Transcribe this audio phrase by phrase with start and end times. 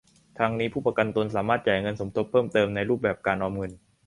[0.39, 3.71] ทั้งนี้ผู้ประกันตนสามารถจ่ายเงินสมทบเพิ่มเติมในรูปแบบการออมเงิน